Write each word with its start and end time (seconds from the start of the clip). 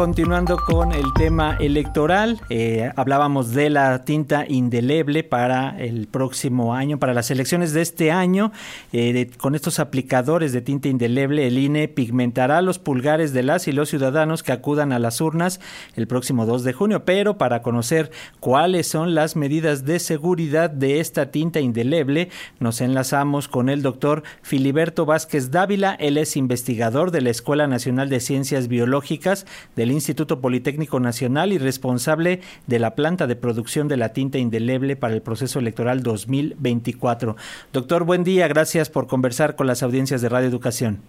continuando 0.00 0.56
con 0.56 0.92
el 0.92 1.12
tema 1.12 1.58
electoral, 1.60 2.40
eh, 2.48 2.90
hablábamos 2.96 3.52
de 3.52 3.68
la 3.68 4.02
tinta 4.02 4.46
indeleble 4.48 5.24
para 5.24 5.78
el 5.78 6.06
próximo 6.06 6.74
año, 6.74 6.98
para 6.98 7.12
las 7.12 7.30
elecciones 7.30 7.74
de 7.74 7.82
este 7.82 8.10
año. 8.10 8.50
Eh, 8.94 9.28
con 9.36 9.54
estos 9.54 9.78
aplicadores 9.78 10.54
de 10.54 10.62
tinta 10.62 10.88
indeleble, 10.88 11.46
el 11.46 11.58
INE 11.58 11.86
pigmentará 11.86 12.62
los 12.62 12.78
pulgares 12.78 13.34
de 13.34 13.42
las 13.42 13.68
y 13.68 13.72
los 13.72 13.90
ciudadanos 13.90 14.42
que 14.42 14.52
acudan 14.52 14.94
a 14.94 14.98
las 14.98 15.20
urnas 15.20 15.60
el 15.96 16.06
próximo 16.06 16.46
2 16.46 16.64
de 16.64 16.72
junio. 16.72 17.04
Pero 17.04 17.36
para 17.36 17.60
conocer 17.60 18.10
cuáles 18.40 18.86
son 18.86 19.14
las 19.14 19.36
medidas 19.36 19.84
de 19.84 19.98
seguridad 19.98 20.70
de 20.70 21.00
esta 21.00 21.30
tinta 21.30 21.60
indeleble, 21.60 22.30
nos 22.58 22.80
enlazamos 22.80 23.48
con 23.48 23.68
el 23.68 23.82
doctor 23.82 24.22
Filiberto 24.40 25.04
Vázquez 25.04 25.50
Dávila. 25.50 25.94
Él 26.00 26.16
es 26.16 26.38
investigador 26.38 27.10
de 27.10 27.20
la 27.20 27.28
Escuela 27.28 27.66
Nacional 27.66 28.08
de 28.08 28.20
Ciencias 28.20 28.66
Biológicas 28.66 29.44
del 29.76 29.89
Instituto 29.90 30.40
Politécnico 30.40 31.00
Nacional 31.00 31.52
y 31.52 31.58
responsable 31.58 32.40
de 32.66 32.78
la 32.78 32.94
planta 32.94 33.26
de 33.26 33.36
producción 33.36 33.88
de 33.88 33.96
la 33.96 34.12
tinta 34.12 34.38
indeleble 34.38 34.96
para 34.96 35.14
el 35.14 35.22
proceso 35.22 35.58
electoral 35.58 36.02
2024. 36.02 37.36
Doctor, 37.72 38.04
buen 38.04 38.24
día, 38.24 38.48
gracias 38.48 38.90
por 38.90 39.06
conversar 39.06 39.56
con 39.56 39.66
las 39.66 39.82
audiencias 39.82 40.22
de 40.22 40.28
Radio 40.28 40.48
Educación. 40.48 41.00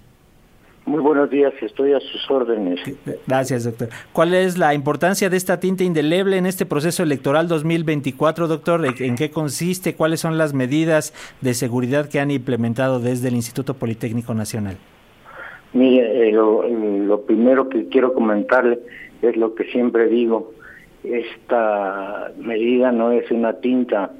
Muy 0.85 0.99
buenos 0.99 1.29
días, 1.29 1.53
estoy 1.61 1.93
a 1.93 1.99
sus 1.99 2.29
órdenes. 2.29 2.79
Gracias, 3.27 3.65
doctor. 3.65 3.89
¿Cuál 4.13 4.33
es 4.33 4.57
la 4.57 4.73
importancia 4.73 5.29
de 5.29 5.37
esta 5.37 5.59
tinta 5.59 5.83
indeleble 5.83 6.37
en 6.37 6.47
este 6.47 6.65
proceso 6.65 7.03
electoral 7.03 7.47
2024, 7.47 8.47
doctor? 8.47 8.85
¿En 8.99 9.15
qué 9.15 9.29
consiste? 9.29 9.93
¿Cuáles 9.93 10.21
son 10.21 10.39
las 10.39 10.53
medidas 10.53 11.13
de 11.41 11.53
seguridad 11.53 12.09
que 12.09 12.19
han 12.19 12.31
implementado 12.31 12.99
desde 12.99 13.27
el 13.27 13.35
Instituto 13.35 13.75
Politécnico 13.75 14.33
Nacional? 14.33 14.77
Mire, 15.73 16.27
eh, 16.27 16.31
lo, 16.33 17.21
primero 17.21 17.69
que 17.69 17.87
quiero 17.87 18.13
comentarle 18.13 18.79
es 19.21 19.37
lo 19.37 19.55
que 19.55 19.63
siempre 19.65 20.07
digo, 20.07 20.51
esta 21.03 22.31
medida 22.37 22.91
no 22.91 23.11
es 23.11 23.31
una 23.31 23.53
tinta, 23.53 24.11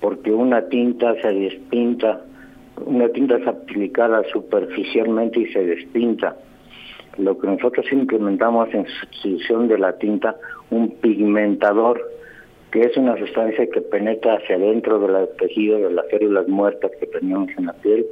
porque 0.00 0.32
una 0.32 0.68
tinta 0.68 1.20
se 1.20 1.32
despinta, 1.32 2.20
una 2.86 3.08
tinta 3.08 3.36
es 3.36 3.46
aplicada 3.46 4.22
superficialmente 4.32 5.40
y 5.40 5.52
se 5.52 5.64
despinta. 5.64 6.36
Lo 7.18 7.36
que 7.36 7.48
nosotros 7.48 7.84
implementamos 7.90 8.72
en 8.72 8.86
sustitución 8.86 9.66
de 9.66 9.78
la 9.78 9.98
tinta, 9.98 10.36
un 10.70 10.90
pigmentador, 10.92 12.00
que 12.70 12.82
es 12.82 12.96
una 12.96 13.18
sustancia 13.18 13.68
que 13.68 13.80
penetra 13.80 14.34
hacia 14.34 14.54
adentro 14.54 15.00
del 15.00 15.28
tejido 15.36 15.78
de 15.78 15.92
las 15.92 16.06
células 16.08 16.46
muertas 16.46 16.92
que 17.00 17.06
tenemos 17.06 17.48
en 17.58 17.66
la 17.66 17.72
piel, 17.72 18.06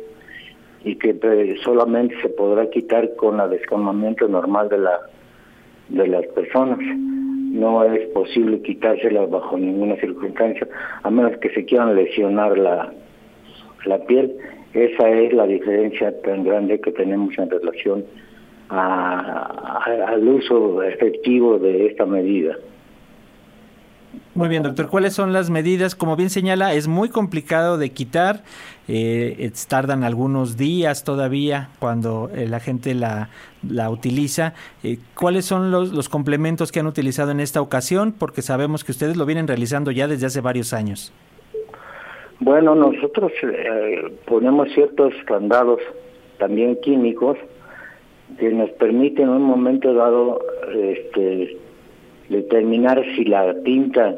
y 0.84 0.97
que 0.97 1.57
solamente 1.65 2.15
se 2.23 2.29
podrá 2.29 2.69
quitar 2.71 3.15
con 3.17 3.41
el 3.41 3.51
descamamiento 3.51 4.29
normal 4.29 4.69
de 4.69 4.79
la 4.79 5.01
de 5.89 6.07
las 6.07 6.27
personas. 6.29 6.79
No 6.79 7.83
es 7.84 8.07
posible 8.11 8.61
quitársela 8.62 9.27
bajo 9.27 9.56
ninguna 9.56 9.97
circunstancia, 9.97 10.69
a 11.03 11.11
menos 11.11 11.37
que 11.39 11.51
se 11.51 11.65
quieran 11.65 11.95
lesionar 11.95 12.59
la, 12.59 12.93
la 13.87 13.99
piel. 14.05 14.34
Esa 14.75 15.09
es 15.09 15.33
la 15.33 15.47
diferencia 15.47 16.21
tan 16.23 16.45
grande 16.45 16.81
que 16.81 16.93
tenemos 16.93 17.37
en 17.39 17.49
relación 17.49 18.05
al 18.69 20.29
uso 20.29 20.83
efectivo 20.83 21.59
de 21.59 21.87
esta 21.87 22.05
medida. 22.05 22.56
Muy 24.34 24.48
bien, 24.48 24.62
doctor. 24.62 24.88
¿Cuáles 24.88 25.14
son 25.14 25.33
las 25.33 25.50
medidas? 25.50 25.94
Como 25.94 26.16
bien 26.16 26.30
señala, 26.30 26.72
es 26.74 26.88
muy 26.88 27.08
complicado 27.08 27.78
de 27.78 27.91
quitar. 27.91 28.42
Eh, 28.86 29.50
tardan 29.69 30.02
algunos 30.02 30.56
días 30.56 31.05
todavía 31.05 31.69
cuando 31.78 32.30
eh, 32.34 32.47
la 32.48 32.60
gente 32.60 32.94
la, 32.94 33.28
la 33.69 33.91
utiliza. 33.91 34.55
Eh, 34.83 34.98
¿Cuáles 35.14 35.44
son 35.44 35.70
los, 35.70 35.92
los, 35.92 36.08
complementos 36.08 36.72
que 36.72 36.80
han 36.80 36.86
utilizado 36.86 37.30
en 37.30 37.41
esta 37.41 37.60
ocasión? 37.60 38.14
Porque 38.19 38.41
sabemos 38.41 38.84
que 38.84 38.92
ustedes 38.92 39.16
lo 39.16 39.27
vienen 39.27 39.47
realizando 39.47 39.91
ya 39.91 40.08
desde 40.08 40.27
hace 40.27 40.41
varios 40.41 40.72
años. 40.72 41.12
Bueno, 42.41 42.75
nosotros 42.75 43.32
ponemos 44.26 44.69
ciertos 44.72 45.12
candados, 45.26 45.81
también 46.38 46.78
químicos, 46.81 47.37
que 48.38 48.50
nos 48.50 48.70
permiten 48.70 49.25
en 49.25 49.31
un 49.31 49.43
momento 49.43 49.93
dado 49.93 50.41
este, 50.72 51.59
determinar 52.28 53.03
si 53.15 53.25
la 53.25 53.55
tinta 53.62 54.15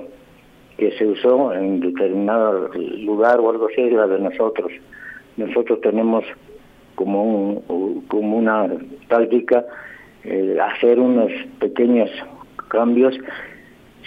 que 0.77 0.93
se 0.93 1.07
usó 1.07 1.53
en 1.53 1.81
determinado 1.81 2.69
lugar 2.75 3.41
o 3.41 3.51
algo 3.51 3.67
así 3.67 3.83
es 3.83 3.93
la 3.93 4.07
de 4.07 4.19
nosotros. 4.19 4.73
Nosotros 5.37 5.81
tenemos 5.81 6.25
como, 6.95 7.25
un, 7.25 8.03
como 8.09 8.39
una 8.39 8.69
táctica 9.09 9.65
eh, 10.25 10.57
hacer 10.61 10.99
unos 10.99 11.31
pequeños 11.59 12.11
cambios 12.69 13.15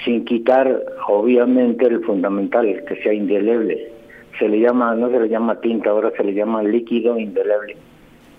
sin 0.03 0.25
quitar 0.25 0.83
obviamente 1.07 1.85
el 1.85 2.03
fundamental, 2.03 2.83
que 2.87 2.95
sea 3.03 3.13
indeleble. 3.13 3.89
Se 4.39 4.49
le 4.49 4.59
llama, 4.59 4.95
no 4.95 5.09
se 5.09 5.19
le 5.19 5.29
llama 5.29 5.61
tinta, 5.61 5.91
ahora 5.91 6.11
se 6.17 6.23
le 6.23 6.33
llama 6.33 6.63
líquido 6.63 7.17
indeleble. 7.19 7.77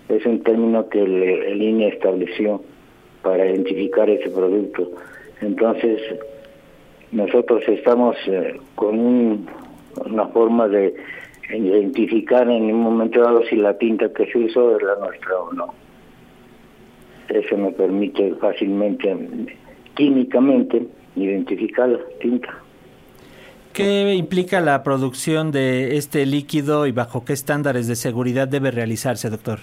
Es 0.09 0.27
un 0.27 0.43
término 0.43 0.89
que 0.89 1.01
el 1.01 1.63
INE 1.63 1.89
estableció 1.89 2.61
para 3.23 3.47
identificar 3.47 4.11
ese 4.11 4.31
producto. 4.31 4.91
Entonces, 5.44 6.00
nosotros 7.12 7.62
estamos 7.69 8.16
eh, 8.27 8.59
con 8.75 9.47
una 10.06 10.27
forma 10.28 10.69
de 10.69 10.94
identificar 11.50 12.49
en 12.49 12.65
un 12.65 12.81
momento 12.81 13.21
dado 13.21 13.44
si 13.44 13.56
la 13.56 13.77
tinta 13.77 14.10
que 14.12 14.27
se 14.32 14.38
usó 14.38 14.77
es 14.77 14.82
la 14.82 14.97
nuestra 14.97 15.37
o 15.38 15.53
no. 15.53 15.75
Eso 17.28 17.56
me 17.59 17.72
permite 17.72 18.34
fácilmente, 18.37 19.15
químicamente, 19.94 20.87
identificar 21.15 21.91
la 21.91 22.00
tinta. 22.21 22.49
¿Qué 23.75 24.15
implica 24.15 24.61
la 24.61 24.82
producción 24.82 25.50
de 25.50 25.97
este 25.97 26.25
líquido 26.26 26.87
y 26.87 26.93
bajo 26.93 27.25
qué 27.25 27.32
estándares 27.32 27.87
de 27.87 27.97
seguridad 27.97 28.49
debe 28.49 28.71
realizarse, 28.71 29.28
doctor? 29.28 29.59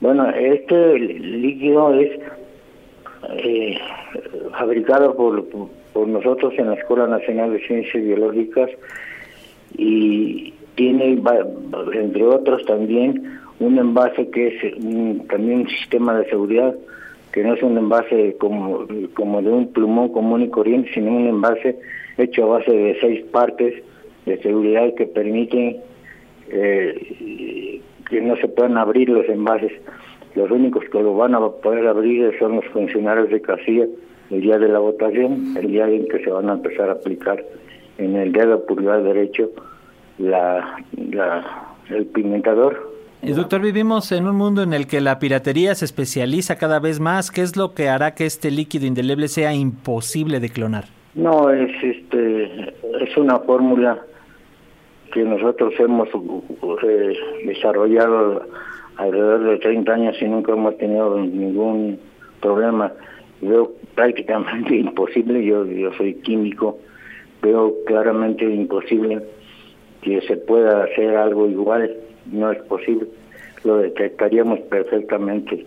Bueno, 0.00 0.28
este 0.30 0.98
líquido 0.98 1.94
es 1.94 2.10
eh, 3.32 3.78
fabricado 4.52 5.14
por, 5.14 5.44
nosotros 6.08 6.52
en 6.58 6.68
la 6.68 6.74
Escuela 6.74 7.06
Nacional 7.06 7.52
de 7.52 7.66
Ciencias 7.66 8.02
Biológicas 8.02 8.70
y 9.76 10.52
tiene, 10.74 11.20
entre 11.92 12.24
otros, 12.24 12.64
también 12.66 13.40
un 13.60 13.78
envase 13.78 14.28
que 14.30 14.48
es 14.48 15.28
también 15.28 15.60
un 15.60 15.68
sistema 15.68 16.18
de 16.18 16.28
seguridad, 16.28 16.74
que 17.32 17.44
no 17.44 17.54
es 17.54 17.62
un 17.62 17.78
envase 17.78 18.36
como, 18.38 18.86
como 19.14 19.42
de 19.42 19.50
un 19.50 19.72
plumón 19.72 20.10
común 20.10 20.42
y 20.42 20.48
corriente, 20.48 20.90
sino 20.94 21.12
un 21.12 21.28
envase 21.28 21.78
hecho 22.18 22.44
a 22.44 22.58
base 22.58 22.70
de 22.70 22.98
seis 23.00 23.24
partes 23.30 23.82
de 24.26 24.38
seguridad 24.42 24.94
que 24.94 25.06
permiten 25.06 25.76
eh, 26.48 27.80
que 28.08 28.20
no 28.20 28.36
se 28.36 28.48
puedan 28.48 28.76
abrir 28.78 29.08
los 29.08 29.28
envases. 29.28 29.72
Los 30.34 30.50
únicos 30.50 30.84
que 30.90 31.00
lo 31.00 31.14
van 31.16 31.34
a 31.34 31.40
poder 31.48 31.86
abrir 31.86 32.36
son 32.38 32.56
los 32.56 32.64
funcionarios 32.66 33.30
de 33.30 33.40
casilla 33.40 33.86
el 34.30 34.40
día 34.40 34.58
de 34.58 34.68
la 34.68 34.78
votación, 34.78 35.56
el 35.56 35.68
día 35.68 35.88
en 35.88 36.08
que 36.08 36.22
se 36.24 36.30
van 36.30 36.48
a 36.48 36.54
empezar 36.54 36.88
a 36.88 36.92
aplicar 36.92 37.44
en 37.98 38.16
el 38.16 38.32
dedo 38.32 38.64
pulgar 38.66 39.02
derecho 39.02 39.50
la, 40.18 40.82
la, 41.10 41.74
el 41.90 42.06
pigmentador. 42.06 42.94
Y 43.22 43.32
doctor, 43.32 43.60
vivimos 43.62 44.12
en 44.12 44.26
un 44.26 44.36
mundo 44.36 44.62
en 44.62 44.74
el 44.74 44.86
que 44.86 45.00
la 45.00 45.18
piratería 45.18 45.74
se 45.74 45.86
especializa 45.86 46.56
cada 46.56 46.78
vez 46.78 47.00
más. 47.00 47.30
¿Qué 47.30 47.40
es 47.40 47.56
lo 47.56 47.72
que 47.72 47.88
hará 47.88 48.14
que 48.14 48.26
este 48.26 48.50
líquido 48.50 48.86
indeleble 48.86 49.28
sea 49.28 49.54
imposible 49.54 50.40
de 50.40 50.50
clonar? 50.50 50.84
No, 51.14 51.48
es 51.50 51.70
este 51.82 52.74
es 53.00 53.16
una 53.16 53.38
fórmula 53.38 53.98
que 55.12 55.22
nosotros 55.22 55.72
hemos 55.78 56.08
eh, 56.82 57.14
desarrollado 57.46 58.42
alrededor 58.96 59.44
de 59.44 59.58
30 59.58 59.92
años 59.92 60.16
y 60.20 60.24
nunca 60.26 60.52
hemos 60.52 60.76
tenido 60.78 61.18
ningún 61.18 61.98
problema. 62.40 62.92
Veo 63.40 63.72
prácticamente 63.94 64.76
imposible, 64.76 65.44
yo, 65.44 65.64
yo 65.66 65.92
soy 65.94 66.14
químico, 66.14 66.78
veo 67.42 67.74
claramente 67.86 68.44
imposible 68.44 69.22
que 70.02 70.20
se 70.22 70.36
pueda 70.36 70.84
hacer 70.84 71.16
algo 71.16 71.48
igual, 71.48 71.90
no 72.30 72.52
es 72.52 72.62
posible, 72.64 73.06
lo 73.64 73.78
detectaríamos 73.78 74.60
perfectamente. 74.60 75.66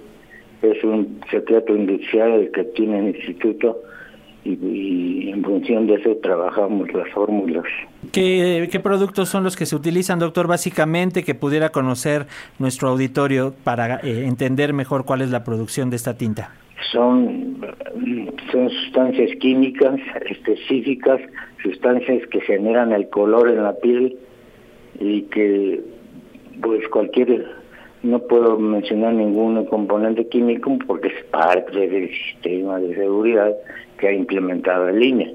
Es 0.62 0.84
un 0.84 1.20
secreto 1.30 1.76
industrial 1.76 2.32
el 2.32 2.52
que 2.52 2.64
tiene 2.64 3.00
el 3.00 3.16
instituto 3.16 3.82
y, 4.48 5.30
en 5.30 5.44
función 5.44 5.88
de 5.88 5.96
eso 5.96 6.16
trabajamos 6.22 6.92
las 6.94 7.10
fórmulas. 7.12 7.66
¿Qué, 8.12 8.68
¿Qué 8.72 8.80
productos 8.80 9.30
son 9.30 9.44
los 9.44 9.56
que 9.56 9.66
se 9.66 9.76
utilizan, 9.76 10.20
doctor, 10.20 10.48
básicamente, 10.48 11.24
que 11.24 11.36
pudiera 11.36 11.70
conocer 11.70 12.28
nuestro 12.60 12.90
auditorio 12.90 13.54
para 13.64 13.98
eh, 13.98 14.26
entender 14.26 14.74
mejor 14.74 15.06
cuál 15.06 15.22
es 15.22 15.30
la 15.30 15.44
producción 15.44 15.90
de 15.90 15.96
esta 15.98 16.18
tinta? 16.18 16.52
Son, 16.92 17.58
son 18.52 18.70
sustancias 18.70 19.32
químicas 19.40 20.00
específicas, 20.30 21.20
sustancias 21.62 22.26
que 22.30 22.40
generan 22.42 22.94
el 22.94 23.10
color 23.10 23.50
en 23.50 23.64
la 23.64 23.74
piel 23.76 24.18
y 25.00 25.24
que 25.24 25.82
pues 26.62 26.88
cualquier 26.90 27.46
no 28.04 28.20
puedo 28.20 28.58
mencionar 28.58 29.14
ningún 29.14 29.66
componente 29.66 30.28
químico 30.28 30.78
porque 30.86 31.08
es 31.10 31.24
parte 31.26 31.88
del 31.88 32.10
sistema 32.10 32.80
de 32.80 32.96
seguridad 32.96 33.56
que 33.98 34.08
ha 34.08 34.12
implementado 34.14 34.90
en 34.90 35.00
línea. 35.00 35.32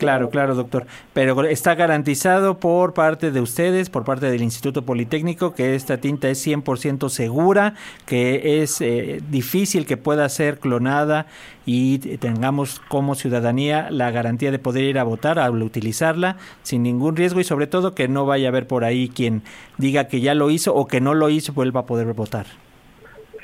Claro, 0.00 0.30
claro, 0.30 0.54
doctor. 0.54 0.86
Pero 1.12 1.44
está 1.44 1.74
garantizado 1.74 2.58
por 2.58 2.94
parte 2.94 3.30
de 3.30 3.42
ustedes, 3.42 3.90
por 3.90 4.02
parte 4.02 4.30
del 4.30 4.40
Instituto 4.40 4.80
Politécnico, 4.80 5.52
que 5.52 5.74
esta 5.74 5.98
tinta 5.98 6.30
es 6.30 6.46
100% 6.46 7.10
segura, 7.10 7.74
que 8.06 8.62
es 8.62 8.80
eh, 8.80 9.20
difícil 9.30 9.84
que 9.84 9.98
pueda 9.98 10.26
ser 10.30 10.58
clonada 10.58 11.26
y 11.66 11.98
tengamos 12.16 12.80
como 12.88 13.14
ciudadanía 13.14 13.90
la 13.90 14.10
garantía 14.10 14.50
de 14.50 14.58
poder 14.58 14.84
ir 14.84 14.98
a 14.98 15.04
votar 15.04 15.38
al 15.38 15.62
utilizarla 15.62 16.38
sin 16.62 16.82
ningún 16.82 17.14
riesgo 17.14 17.40
y 17.40 17.44
sobre 17.44 17.66
todo 17.66 17.94
que 17.94 18.08
no 18.08 18.24
vaya 18.24 18.48
a 18.48 18.52
haber 18.52 18.66
por 18.66 18.84
ahí 18.84 19.10
quien 19.10 19.42
diga 19.76 20.08
que 20.08 20.22
ya 20.22 20.34
lo 20.34 20.48
hizo 20.48 20.74
o 20.74 20.86
que 20.86 21.02
no 21.02 21.12
lo 21.12 21.28
hizo 21.28 21.52
vuelva 21.52 21.80
a 21.80 21.86
poder 21.86 22.14
votar. 22.14 22.46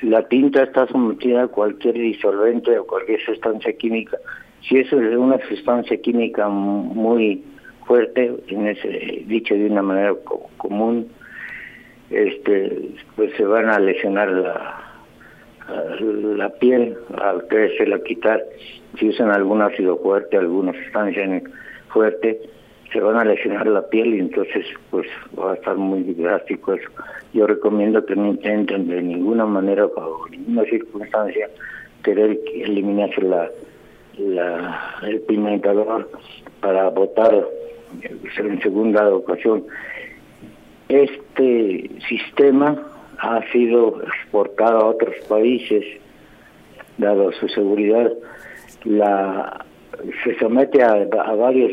La 0.00 0.26
tinta 0.26 0.62
está 0.62 0.86
sometida 0.86 1.42
a 1.42 1.48
cualquier 1.48 1.96
disolvente 1.96 2.78
o 2.78 2.86
cualquier 2.86 3.20
sustancia 3.20 3.74
química 3.74 4.16
si 4.62 4.78
eso 4.78 5.00
es 5.00 5.16
una 5.16 5.38
sustancia 5.48 5.96
química 5.98 6.48
muy 6.48 7.42
fuerte, 7.86 8.34
en 8.48 8.66
ese, 8.66 9.24
dicho 9.26 9.54
de 9.54 9.66
una 9.66 9.82
manera 9.82 10.14
común, 10.56 11.08
este, 12.10 12.90
pues 13.14 13.32
se 13.36 13.44
van 13.44 13.68
a 13.68 13.78
lesionar 13.78 14.28
la, 14.30 14.86
la 16.36 16.48
piel 16.50 16.96
al 17.18 17.46
la 17.88 17.98
quitar. 18.00 18.42
Si 18.98 19.08
usan 19.08 19.30
algún 19.30 19.62
ácido 19.62 19.98
fuerte, 19.98 20.36
alguna 20.36 20.72
sustancia 20.72 21.42
fuerte, 21.88 22.40
se 22.92 23.00
van 23.00 23.16
a 23.16 23.24
lesionar 23.24 23.66
la 23.66 23.86
piel 23.88 24.14
y 24.14 24.20
entonces 24.20 24.64
pues 24.90 25.06
va 25.38 25.52
a 25.52 25.54
estar 25.54 25.76
muy 25.76 26.02
drástico 26.14 26.74
eso. 26.74 26.88
Yo 27.32 27.46
recomiendo 27.46 28.04
que 28.04 28.16
no 28.16 28.28
intenten 28.28 28.88
de 28.88 29.02
ninguna 29.02 29.44
manera, 29.44 29.86
bajo 29.86 30.28
ninguna 30.30 30.64
circunstancia, 30.64 31.50
querer 32.02 32.38
eliminarse 32.54 33.20
la 33.22 33.50
la, 34.18 34.96
el 35.02 35.20
pimentador 35.20 36.10
para 36.60 36.88
votar 36.90 37.46
en 38.02 38.60
segunda 38.60 39.08
ocasión. 39.14 39.64
Este 40.88 41.90
sistema 42.08 42.80
ha 43.18 43.40
sido 43.52 44.02
exportado 44.02 44.78
a 44.78 44.86
otros 44.86 45.14
países, 45.28 45.84
dado 46.98 47.32
su 47.32 47.48
seguridad. 47.48 48.12
La, 48.84 49.64
se 50.24 50.38
somete 50.38 50.82
a, 50.82 51.06
varios 51.34 51.72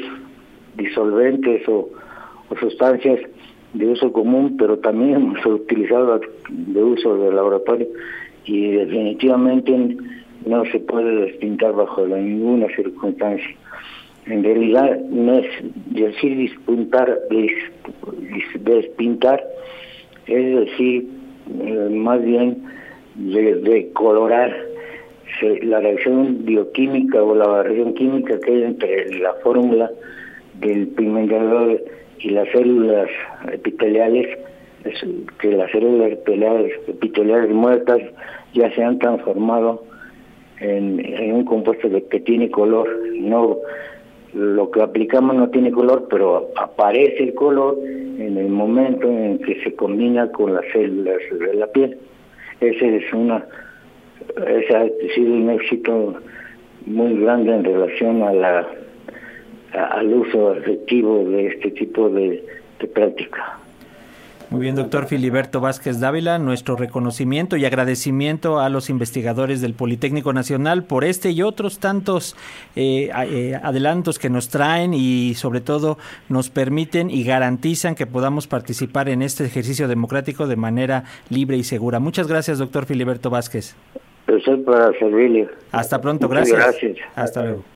disolventes 0.75 1.67
o, 1.67 1.89
sustancias 2.59 3.19
de 3.73 3.87
uso 3.87 4.11
común, 4.13 4.57
pero 4.57 4.77
también 4.77 5.15
hemos 5.15 5.45
utilizado 5.45 6.21
de 6.49 6.83
uso 6.83 7.17
de 7.17 7.33
laboratorio 7.33 7.87
y 8.45 8.71
definitivamente 8.71 9.97
no 10.45 10.65
se 10.65 10.79
puede 10.79 11.25
despintar 11.25 11.73
bajo 11.73 12.05
ninguna 12.07 12.67
circunstancia. 12.75 13.55
En 14.25 14.43
realidad 14.43 14.99
no 15.09 15.39
es 15.39 15.47
decir 15.87 16.37
despuntar, 16.37 17.19
despintar, 18.61 19.43
es 20.27 20.55
decir, 20.55 21.09
eh, 21.61 21.89
más 21.91 22.23
bien 22.23 22.63
de, 23.15 23.89
colorar 23.93 24.55
la 25.63 25.79
reacción 25.81 26.45
bioquímica 26.45 27.21
o 27.21 27.35
la 27.35 27.63
reacción 27.63 27.93
química 27.95 28.39
que 28.39 28.51
hay 28.51 28.63
entre 28.63 29.19
la 29.19 29.33
fórmula 29.43 29.91
del 30.59 30.87
pigmentador 30.89 31.83
y 32.19 32.29
las 32.29 32.47
células 32.49 33.09
epiteliales, 33.51 34.37
que 35.39 35.51
las 35.51 35.69
células 35.71 36.11
epiteliales 36.13 37.49
muertas 37.49 38.01
ya 38.53 38.73
se 38.73 38.83
han 38.83 38.99
transformado 38.99 39.83
en, 40.63 41.33
un 41.33 41.45
compuesto 41.45 41.89
de, 41.89 42.03
que 42.05 42.19
tiene 42.19 42.49
color. 42.49 42.87
No, 43.13 43.57
lo 44.33 44.71
que 44.71 44.81
aplicamos 44.81 45.35
no 45.35 45.49
tiene 45.49 45.71
color, 45.71 46.07
pero 46.09 46.49
aparece 46.55 47.23
el 47.23 47.33
color 47.33 47.77
en 47.83 48.37
el 48.37 48.49
momento 48.49 49.07
en 49.07 49.39
que 49.39 49.61
se 49.63 49.75
combina 49.75 50.31
con 50.31 50.53
las 50.53 50.65
células 50.71 51.17
de 51.31 51.53
la 51.53 51.67
piel. 51.67 51.97
Ese 52.59 52.97
es 52.97 53.13
una, 53.13 53.45
ese 54.47 54.75
ha 54.75 54.87
sido 55.13 55.33
un 55.33 55.49
éxito 55.49 56.15
muy 56.85 57.19
grande 57.19 57.53
en 57.53 57.63
relación 57.63 58.23
a 58.23 58.33
la 58.33 58.67
al 59.73 60.13
uso 60.13 60.53
efectivo 60.53 61.25
de 61.25 61.47
este 61.47 61.71
tipo 61.71 62.07
de 62.07 62.43
práctica. 62.93 63.62
Muy 64.53 64.61
bien, 64.61 64.75
doctor 64.75 65.07
Filiberto 65.07 65.61
Vázquez 65.61 65.99
Dávila, 65.99 66.37
nuestro 66.37 66.75
reconocimiento 66.75 67.57
y 67.57 67.65
agradecimiento 67.65 68.59
a 68.59 68.69
los 68.69 68.91
investigadores 68.91 69.61
del 69.61 69.73
Politécnico 69.73 70.31
Nacional 70.31 70.83
por 70.83 71.05
este 71.05 71.31
y 71.31 71.41
otros 71.41 71.79
tantos 71.79 72.35
eh, 72.75 73.09
eh, 73.31 73.59
adelantos 73.63 74.19
que 74.19 74.29
nos 74.29 74.49
traen 74.49 74.93
y 74.93 75.33
sobre 75.33 75.59
todo 75.59 75.97
nos 76.29 76.51
permiten 76.51 77.09
y 77.09 77.23
garantizan 77.23 77.95
que 77.95 78.05
podamos 78.05 78.45
participar 78.45 79.09
en 79.09 79.23
este 79.23 79.43
ejercicio 79.43 79.87
democrático 79.87 80.45
de 80.45 80.55
manera 80.55 81.05
libre 81.31 81.57
y 81.57 81.63
segura. 81.63 81.99
Muchas 81.99 82.27
gracias, 82.27 82.59
doctor 82.59 82.85
Filiberto 82.85 83.31
Vázquez. 83.31 83.75
para 84.67 84.91
servirle. 84.99 85.49
Hasta 85.71 85.99
pronto, 85.99 86.29
gracias. 86.29 86.59
Gracias. 86.59 86.97
Hasta 87.15 87.41
luego. 87.41 87.63